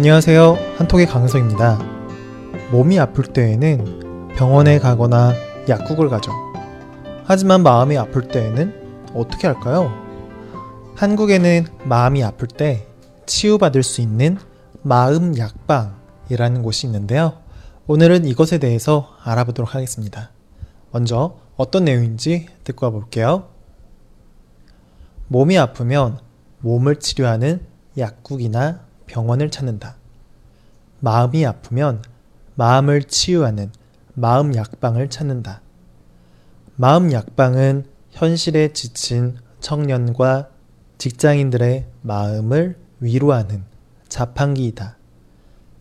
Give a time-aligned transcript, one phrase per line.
[0.00, 0.56] 안녕하세요.
[0.78, 1.78] 한톡의 강은성입니다.
[2.72, 5.34] 몸이 아플 때에는 병원에 가거나
[5.68, 6.32] 약국을 가죠.
[7.26, 9.92] 하지만 마음이 아플 때에는 어떻게 할까요?
[10.96, 12.86] 한국에는 마음이 아플 때
[13.26, 14.38] 치유받을 수 있는
[14.80, 17.34] 마음 약방이라는 곳이 있는데요.
[17.86, 20.30] 오늘은 이것에 대해서 알아보도록 하겠습니다.
[20.92, 23.50] 먼저 어떤 내용인지 듣고 와볼게요.
[25.28, 26.20] 몸이 아프면
[26.60, 27.60] 몸을 치료하는
[27.98, 29.96] 약국이나 병원을 찾는다.
[31.00, 32.02] 마음이 아프면
[32.54, 33.72] 마음을 치유하는
[34.14, 35.62] 마음 약방을 찾는다.
[36.76, 40.50] 마음 약방은 현실에 지친 청년과
[40.98, 43.64] 직장인들의 마음을 위로하는
[44.08, 44.96] 자판기이다.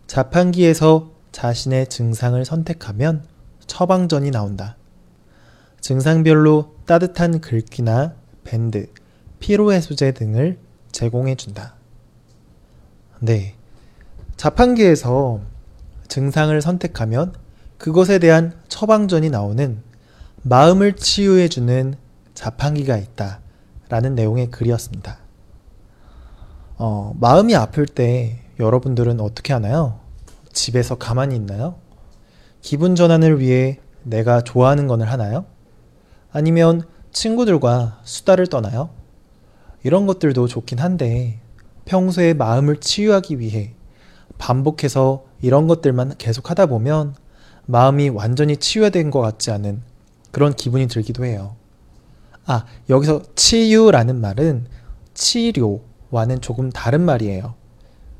[0.08, 3.26] 자판기에서 자신의 증상을 선택하면
[3.68, 4.76] 처방전이 나온다.
[5.82, 8.88] 증상별로 따뜻한 글귀나 밴드,
[9.40, 10.58] 피로해소제 등을
[10.92, 11.79] 제공해준다.
[13.20, 13.56] 네.
[14.38, 15.42] 자판기에서
[16.08, 17.34] 증상을 선택하면
[17.78, 19.82] 그것에 대한 처방전이 나오는
[20.42, 21.96] 마음을 치유해주는
[22.34, 23.42] 자판기가 있다.
[23.90, 25.18] 라는 내용의 글이었습니다.
[26.78, 30.00] 어, 마음이 아플 때 여러분들은 어떻게 하나요?
[30.54, 31.76] 집에서 가만히 있나요?
[32.62, 35.46] 기분 전환을 위해 내가 좋아하는 것을 하나요?
[36.32, 38.90] 아니면 친구들과 수다를 떠나요?
[39.84, 41.40] 이런 것들도 좋긴 한데
[41.90, 43.74] 평소에 마음을 치유하기 위해
[44.38, 47.16] 반복해서 이런 것들만 계속 하다 보면
[47.66, 49.82] 마음이 완전히 치유된 것 같지 않은
[50.32, 51.56] 그런 기분이 들기도 해요.
[52.46, 54.68] 아, 여기서 치유라는 말은
[55.16, 57.56] 치료와는 조금 다른 말이에요.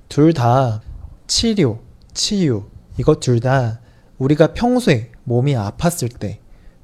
[0.10, 0.82] 둘 다
[1.28, 1.78] 치료,
[2.16, 2.64] 치유,
[2.98, 3.82] 이것 둘 다
[4.18, 6.40] 우리가 평소에 몸이 아팠을 때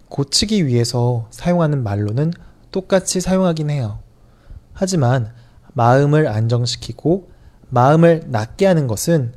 [0.10, 2.32] 고치기 위해서 사용하는 말로는
[2.72, 3.98] 똑같이 사용하긴 해요.
[4.74, 5.34] 하지만
[5.76, 7.30] 마음을 안정시키고
[7.70, 9.34] 마음을 낫게 하는 것은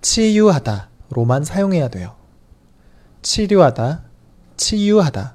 [0.00, 2.16] 치유하다로만 사용해야 돼요.
[3.22, 4.02] 치료하다,
[4.56, 5.34] 치유하다.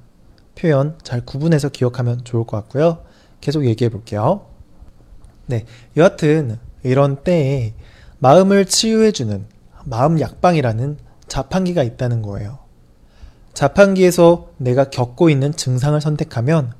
[0.55, 3.03] 표현 잘 구분해서 기억하면 좋을 것 같고요.
[3.41, 4.47] 계속 얘기해 볼게요.
[5.45, 5.65] 네.
[5.95, 7.73] 여하튼 이런 때에
[8.17, 9.45] 마음을 치유해주는
[9.85, 12.59] 마음 약방이라는 자판기가 있다는 거예요.
[13.53, 16.73] 자판기에서 내가 겪고 있는 증상을 선택하면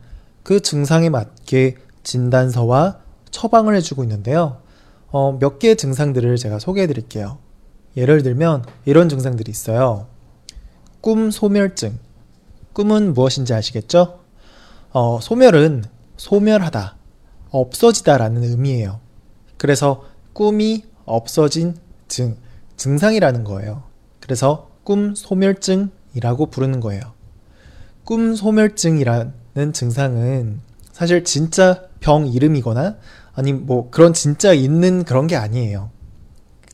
[0.43, 2.99] 그 증상에 맞게 진단서와
[3.31, 4.61] 처방을 해주고 있는데요.
[5.11, 7.37] 어, 몇 개의 증상들을 제가 소개해 드릴게요.
[7.97, 10.07] 예를 들면 이런 증상들이 있어요.
[11.01, 11.97] 꿈 소멸증.
[12.73, 14.19] 꿈은 무엇인지 아시겠죠?
[14.91, 15.83] 어, 소멸은
[16.17, 16.95] 소멸하다,
[17.49, 18.99] 없어지다라는 의미예요.
[19.57, 21.75] 그래서 꿈이 없어진
[22.07, 22.37] 증,
[22.77, 23.83] 증상이라는 거예요.
[24.19, 27.01] 그래서 꿈 소멸증이라고 부르는 거예요.
[28.03, 32.97] 꿈 소멸증이라는 증상은 사실 진짜 병 이름이거나
[33.39, 35.91] 아니 뭐 그런 진짜 있는 그런 게 아니에요.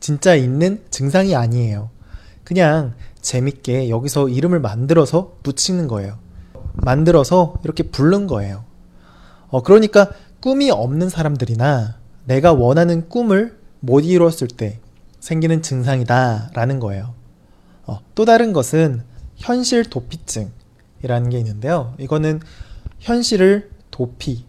[0.00, 1.90] 진짜 있는 증상이 아니에요.
[2.42, 6.18] 그냥 재밌게 여기서 이름을 만들어서 붙이는 거예요.
[6.74, 8.64] 만들어서 이렇게 부른 거예요.
[9.46, 10.10] 어, 그러니까
[10.40, 14.80] 꿈이 없는 사람들이나 내가 원하는 꿈을 못 이루었을 때
[15.20, 17.14] 생기는 증상이다 라는 거예요.
[17.84, 19.04] 어, 또 다른 것은
[19.36, 21.94] 현실 도피증이라는 게 있는데요.
[22.00, 22.40] 이거는
[22.98, 24.44] 현실을 도피,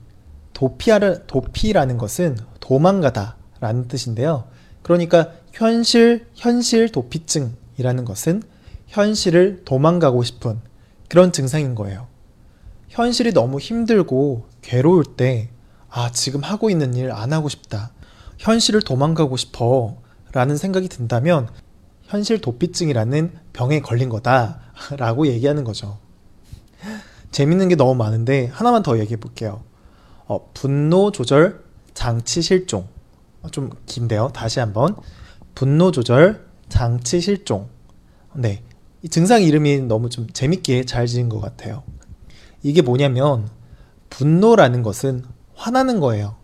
[0.58, 4.46] 도피하는, 도피라는 것은 도망가다 라는 뜻인데요.
[4.82, 8.42] 그러니까 현실, 현실 도피증이라는 것은
[8.88, 10.60] 현실을 도망가고 싶은
[11.10, 12.08] 그런 증상인 거예요.
[12.88, 15.52] 현실이 너무 힘들고 괴로울 때,
[15.92, 17.92] 아, 지금 하고 있는 일 안 하고 싶다.
[18.40, 19.98] 현실을 도망가고 싶어.
[20.32, 21.50] 라는 생각이 든다면,
[22.02, 24.60] 현실 도피증이라는 병에 걸린 거다.
[24.98, 26.00] 라고 얘기하는 거죠.
[27.32, 29.62] 재밌는 게 너무 많은데, 하나만 더 얘기해 볼게요.
[30.28, 32.88] 어, 분노 조절 장치 실종.
[33.42, 34.32] 어, 좀 긴데요.
[34.34, 34.96] 다시 한번.
[35.56, 37.70] 분노 조절 장치 실종.
[38.36, 38.62] 네.
[39.02, 41.84] 이 증상 이름이 너무 좀 재밌게 잘 지은 것 같아요.
[42.62, 43.50] 이게 뭐냐면,
[44.10, 45.24] 분노라는 것은
[45.56, 46.36] 화나는 거예요.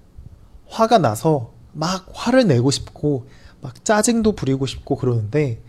[0.67, 3.27] 화가 나서 막 화를 내고 싶고,
[3.61, 5.61] 막 짜증도 부리고 싶고 그러는데,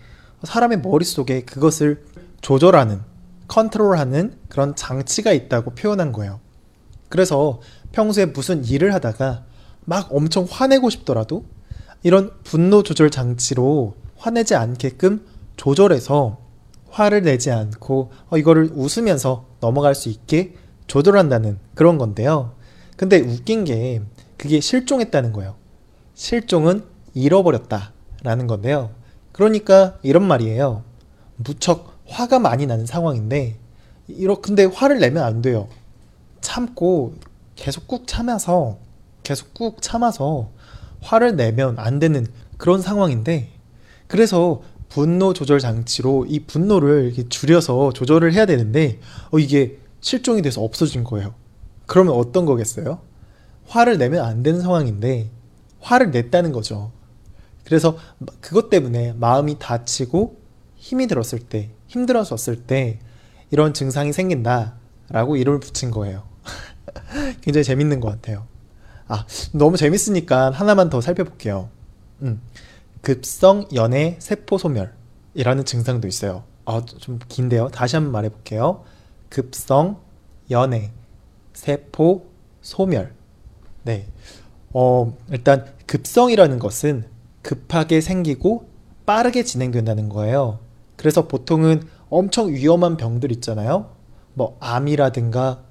[0.45, 2.05] 사람의 머릿속에 그것을
[2.43, 3.01] 조절하는,
[3.49, 6.41] 컨트롤하는 그런 장치가 있다고 표현한 거예요.
[7.09, 7.61] 그래서
[7.95, 9.45] 평소에 무슨 일을 하다가
[9.85, 11.45] 막 엄청 화내고 싶더라도
[12.03, 15.25] 이런 분노 조절 장치로 화내지 않게끔
[15.57, 16.39] 조절해서
[16.91, 20.55] 화를 내지 않고 어, 이거를 웃으면서 넘어갈 수 있게
[20.89, 22.55] 조절한다는 그런 건데요.
[22.97, 24.03] 근데 웃긴 게
[24.37, 25.55] 그게 실종했다는 거예요.
[26.15, 28.91] 실종은 잃어버렸다라는 건데요.
[29.33, 30.83] 그러니까 이런 말이에요.
[31.37, 33.57] 무척 화가 많이 나는 상황인데
[34.09, 35.69] 이러 근데 화를 내면 안 돼요.
[36.41, 37.15] 참고
[37.57, 38.79] 계속 꾹 참아서
[39.23, 40.51] 계속 꾹 참아서
[41.01, 43.51] 화를 내면 안 되는 그런 상황인데
[44.07, 49.01] 그래서 분노 조절 장치로 이 분노를 줄여서 조절을 해야 되는데
[49.33, 51.35] 어, 이게 실종이 돼서 없어진 거예요.
[51.87, 53.01] 그러면 어떤 거겠어요?
[53.67, 55.31] 화를 내면 안 되는 상황인데
[55.81, 56.93] 화를 냈다는 거죠.
[57.65, 57.97] 그래서
[58.41, 60.37] 그것 때문에 마음이 다치고
[60.77, 63.01] 힘이 들었을 때, 힘들어졌을 때
[63.51, 66.34] 이런 증상이 생긴다라고 이름을 붙인 거예요.
[67.41, 68.47] 굉장히 재밌는 것 같아요.
[69.09, 71.69] 아, 너무 재밌으니까 하나만 더 살펴볼게요.
[72.23, 72.41] 음,
[73.03, 76.45] 급성 연해 세포 소멸이라는 증상도 있어요.
[76.65, 77.69] 아, 좀 긴데요.
[77.69, 78.85] 다시 한번 말해볼게요.
[79.29, 80.01] 급성
[80.51, 80.93] 연해
[81.53, 82.27] 세포
[82.63, 83.13] 소멸.
[83.83, 84.07] 네.
[84.73, 87.05] 어, 일단 급성이라는 것은
[87.43, 88.69] 급하게 생기고
[89.05, 90.61] 빠르게 진행된다는 거예요.
[90.97, 93.91] 그래서 보통은 엄청 위험한 병들 있잖아요.
[94.33, 95.64] 뭐 암이라든가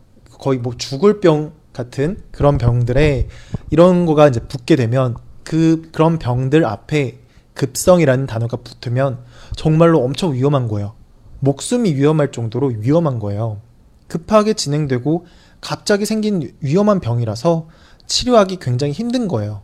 [0.43, 3.29] 거의 뭐 죽을 병 같은 그런 병들에
[3.69, 7.19] 이런 거가 이제 붙게 되면 그 그런 병들 앞에
[7.53, 9.19] 급성이라는 단어가 붙으면
[9.55, 10.95] 정말로 엄청 위험한 거예요.
[11.39, 13.61] 목숨이 위험할 정도로 위험한 거예요.
[14.07, 15.25] 급하게 진행되고
[15.61, 17.69] 갑자기 생긴 위험한 병이라서
[18.05, 19.61] 치료하기 굉장히 힘든 거예요.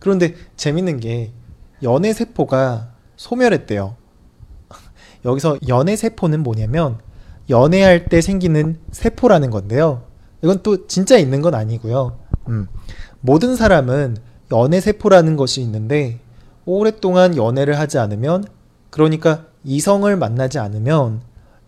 [0.00, 1.30] 그런데 재밌는 게
[1.84, 3.94] 연애 세포가 소멸했대요.
[5.24, 6.98] 여기서 연애 세포는 뭐냐면
[7.50, 10.04] 연애할 때 생기는 세포라는 건데요.
[10.42, 12.18] 이건 또 진짜 있는 건 아니고요.
[12.48, 12.68] 음,
[13.20, 14.16] 모든 사람은
[14.52, 16.20] 연애 세포라는 것이 있는데
[16.64, 18.44] 오랫동안 연애를 하지 않으면
[18.90, 21.22] 그러니까 이성을 만나지 않으면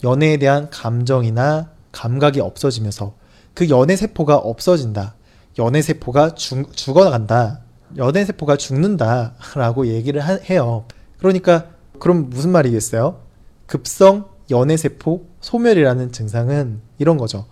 [0.05, 3.15] 연애에 대한 감정이나 감각이 없어지면서
[3.55, 5.15] 그 연애 세포가 없어진다.
[5.59, 7.61] 연애 세포가 죽, 죽어간다.
[7.99, 10.87] 연애 세포가 죽는다라고 얘기를 하, 해요.
[11.19, 11.67] 그러니까
[11.99, 13.21] 그럼 무슨 말이겠어요?
[13.67, 17.47] 급성 연애 세포 소멸이라는 증상은 이런 거죠.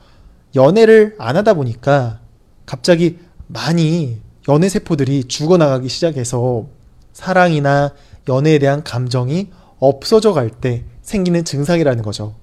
[0.55, 2.21] 연애를 안 하다 보니까
[2.67, 3.19] 갑자기
[3.49, 6.67] 많이 연애 세포들이 죽어나가기 시작해서
[7.13, 7.93] 사랑이나
[8.29, 12.35] 연애에 대한 감정이 없어져 갈 때 생기는 증상이라는 거죠.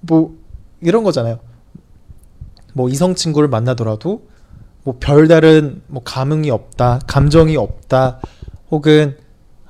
[0.00, 0.36] 뭐
[0.80, 1.38] 이런 거잖아요.
[2.72, 4.26] 뭐 이성 친구를 만나더라도
[4.84, 8.20] 뭐 별다른 뭐 감흥이 없다, 감정이 없다,
[8.70, 9.16] 혹은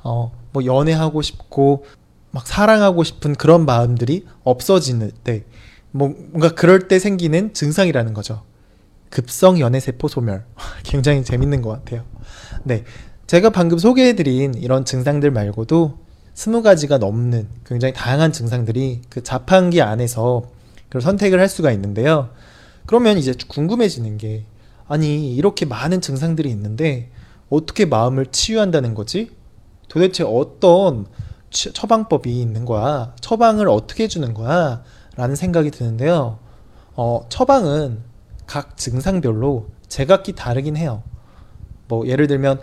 [0.02, 1.84] 어 뭐 연애하고 싶고
[2.30, 5.44] 막 사랑하고 싶은 그런 마음들이 없어지는 때,
[5.90, 8.42] 뭐 뭔가 그럴 때 생기는 증상이라는 거죠.
[9.10, 10.44] 급성 연애 세포 소멸.
[10.84, 12.04] 굉장히 재밌는 것 같아요.
[12.64, 12.84] 네.
[13.26, 15.98] 제가 방금 소개해드린 이런 증상들 말고도
[16.34, 20.50] 스무 가지가 넘는 굉장히 다양한 증상들이 그 자판기 안에서
[20.88, 22.30] 그런 선택을 할 수가 있는데요.
[22.86, 24.44] 그러면 이제 궁금해지는 게
[24.86, 27.10] 아니 이렇게 많은 증상들이 있는데
[27.50, 29.30] 어떻게 마음을 치유한다는 거지?
[29.88, 31.06] 도대체 어떤
[31.50, 33.14] 처방법이 있는 거야?
[33.20, 34.82] 처방을 어떻게 해주는 거야?
[35.16, 36.38] 라는 생각이 드는데요.
[36.94, 38.02] 어, 처방은
[38.46, 41.02] 각 증상별로 제각기 다르긴 해요.
[41.88, 42.60] 뭐 예를 들면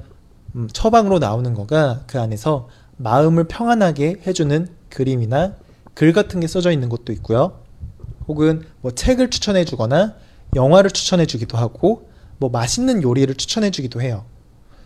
[0.56, 5.56] 음, 처방으로 나오는 거가 그 안에서 마음을 평안하게 해주는 그림이나
[5.94, 7.60] 글 같은 게 써져 있는 것도 있고요.
[8.28, 10.16] 혹은 뭐 책을 추천해 주거나
[10.56, 14.26] 영화를 추천해 주기도 하고 뭐 맛있는 요리를 추천해 주기도 해요.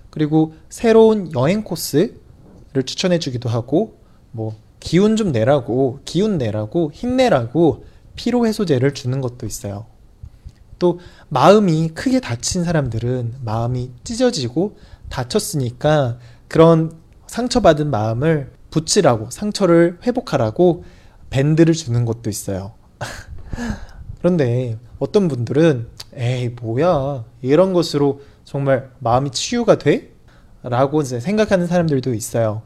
[0.09, 3.98] 그리고 새로운 여행 코스를 추천해 주기도 하고
[4.31, 9.85] 뭐 기운 좀 내라고 기운 내라고 힘내라고 피로 해소제를 주는 것도 있어요.
[10.77, 14.77] 또 마음이 크게 다친 사람들은 마음이 찢어지고
[15.09, 16.93] 다쳤으니까 그런
[17.27, 20.83] 상처받은 마음을 붙이라고 상처를 회복하라고
[21.29, 22.73] 밴드를 주는 것도 있어요.
[24.19, 30.13] 그런데 어떤 분들은 에이 뭐야 이런 것으로 정말 마음이 치유가 돼?
[30.63, 32.63] 라고 생각하는 사람들도 있어요.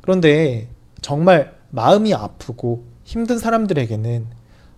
[0.00, 0.68] 그런데
[1.00, 4.26] 정말 마음이 아프고 힘든 사람들에게는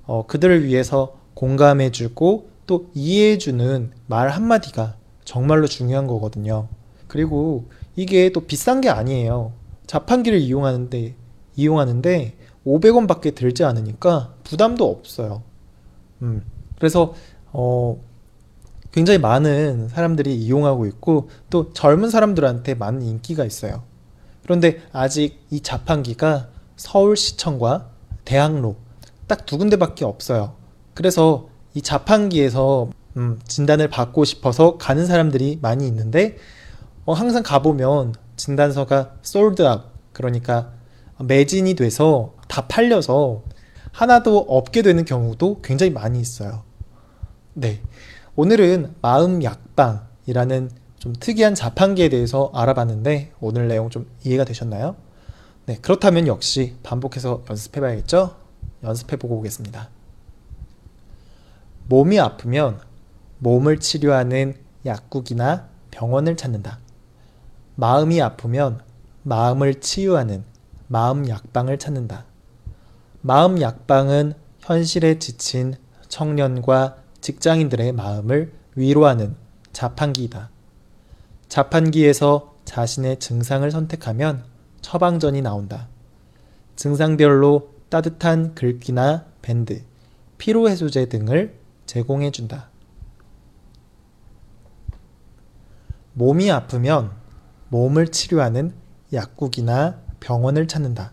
[0.07, 6.69] 어, 그들을 위해서 공감해주고 또 이해해주는 말 한마디가 정말로 중요한 거거든요.
[7.07, 9.53] 그리고 이게 또 비싼 게 아니에요.
[9.87, 11.15] 자판기를 이용하는데,
[11.57, 15.43] 이용하는데 500원밖에 들지 않으니까 부담도 없어요.
[16.23, 16.45] 음,
[16.77, 17.15] 그래서,
[17.53, 17.99] 어,
[18.93, 23.83] 굉장히 많은 사람들이 이용하고 있고 또 젊은 사람들한테 많은 인기가 있어요.
[24.49, 27.91] 그런데 아직 이 자판기가 서울시청과
[28.25, 28.77] 대학로
[29.27, 30.55] 딱 두 군데밖에 없어요.
[30.95, 32.89] 그래서 이 자판기에서
[33.19, 36.39] 음, 진단을 받고 싶어서 가는 사람들이 많이 있는데
[37.05, 39.83] 어, 항상 가보면 진단서가 솔드아웃
[40.15, 40.73] 그러니까
[41.23, 43.43] 매진이 돼서 다 팔려서
[43.93, 46.63] 하나도 없게 되는 경우도 굉장히 많이 있어요.
[47.53, 47.83] 네.
[48.35, 50.71] 오늘은 마음 약방이라는
[51.09, 54.95] 좀 특이한 자판기에 대해서 알아봤는데 오늘 내용 좀 이해가 되셨나요?
[55.65, 58.37] 네, 그렇다면 역시 반복해서 연습해 봐야겠죠?
[58.83, 59.89] 연습해 보고 오겠습니다.
[61.87, 62.79] 몸이 아프면
[63.39, 66.79] 몸을 치료하는 약국이나 병원을 찾는다.
[67.77, 68.81] 마음이 아프면
[69.23, 70.45] 마음을 치유하는
[70.89, 72.27] 마음 약방을 찾는다.
[73.23, 75.75] 마음 약방은 현실에 지친
[76.09, 79.37] 청년과 직장인들의 마음을 위로하는
[79.73, 80.51] 자판기이다.
[81.49, 84.45] 자판기에서 자신의 증상을 선택하면
[84.81, 85.89] 처방전이 나온다.
[86.77, 89.83] 증상별로 따뜻한 글귀나 밴드,
[90.37, 92.69] 피로해소제 등을 제공해준다.
[96.13, 97.13] 몸이 아프면
[97.69, 98.75] 몸을 치료하는
[99.13, 101.13] 약국이나 병원을 찾는다.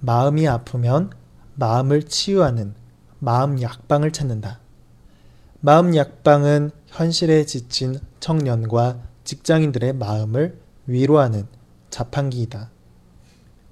[0.00, 1.10] 마음이 아프면
[1.54, 2.74] 마음을 치유하는
[3.18, 4.60] 마음 약방을 찾는다.
[5.60, 11.46] 마음 약방은 현실에 지친 청년과 직장인들의 마음을 위로하는
[11.90, 12.70] 자판기이다.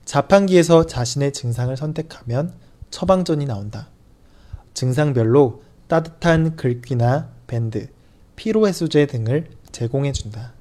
[0.04, 2.52] 자판기에서 자신의 증상을 선택하면
[2.90, 3.88] 처방전이 나온다.
[4.74, 7.88] 증상별로 따뜻한 글귀나 밴드,
[8.36, 10.52] 피로해소제 등을 제공해준다.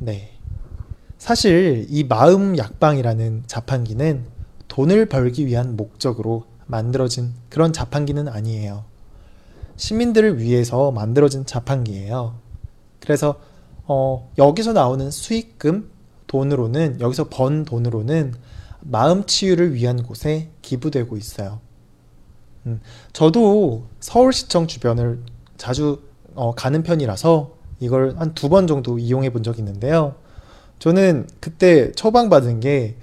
[0.00, 0.32] 네.
[1.18, 4.24] 사실 이 마음 약방이라는 자판기는
[4.68, 8.84] 돈을 벌기 위한 목적으로 만들어진 그런 자판기는 아니에요.
[9.76, 12.36] 시민들을 위해서 만들어진 자판기예요.
[13.00, 13.36] 그래서
[13.84, 15.90] 어, 여기서 나오는 수익금
[16.26, 18.34] 돈으로는 여기서 번 돈으로는
[18.80, 21.60] 마음 치유를 위한 곳에 기부되고 있어요.
[22.66, 22.80] 음,
[23.12, 25.20] 저도 서울시청 주변을
[25.56, 26.02] 자주
[26.34, 30.16] 어, 가는 편이라서 이걸 한 두 번 정도 이용해 본 적이 있는데요.
[30.78, 32.96] 저는 그때 처방받은 게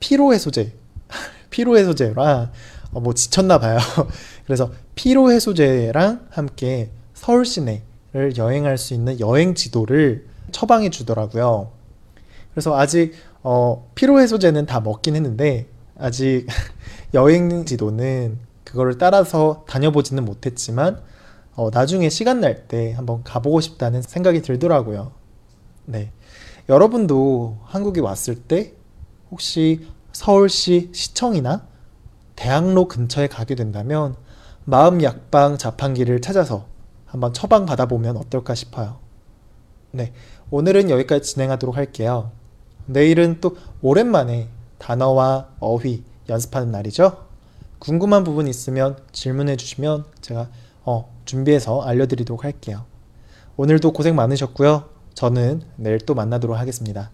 [0.00, 0.72] 피로해소제,
[1.50, 2.50] 피로해소제라
[2.92, 3.78] 어, 뭐 지쳤나 봐요.
[4.46, 7.82] 그래서 피로해소제랑 함께 서울 시내를
[8.36, 11.70] 여행할 수 있는 여행 지도를 처방해 주더라고요.
[12.52, 16.46] 그래서 아직 어, 피로 해소제는 다 먹긴 했는데 아직
[17.14, 21.00] 여행 지도는 그거를 따라서 다녀보지는 못했지만
[21.54, 25.12] 어, 나중에 시간 날 때 한번 가보고 싶다는 생각이 들더라고요.
[25.86, 26.12] 네.
[26.68, 28.74] 여러분도 한국에 왔을 때
[29.30, 31.66] 혹시 서울시 시청이나
[32.36, 34.14] 대학로 근처에 가게 된다면
[34.64, 36.66] 마음 약방 자판기를 찾아서
[37.08, 38.98] 한번 처방 받아보면 어떨까 싶어요.
[39.90, 40.12] 네.
[40.50, 42.30] 오늘은 여기까지 진행하도록 할게요.
[42.86, 44.48] 내일은 또 오랜만에
[44.78, 47.26] 단어와 어휘 연습하는 날이죠.
[47.78, 50.48] 궁금한 부분 있으면 질문해 주시면 제가
[50.84, 52.84] 어, 준비해서 알려드리도록 할게요.
[53.56, 54.84] 오늘도 고생 많으셨고요.
[55.14, 57.10] 저는 내일 또 만나도록 하겠습니다.